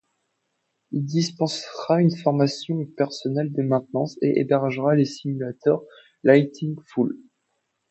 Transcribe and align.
Il 0.93 1.05
dispensera 1.05 2.01
une 2.01 2.09
formation 2.17 2.75
au 2.77 2.85
personnel 2.87 3.53
de 3.53 3.61
maintenance 3.61 4.17
et 4.23 4.39
hébergera 4.39 4.95
les 4.95 5.05
simulateurs 5.05 5.83
Lightning 6.23 6.75
Full. 6.87 7.19